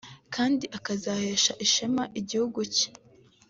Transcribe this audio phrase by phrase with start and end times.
[0.35, 2.87] kandi akazahesha ishema igihugu cye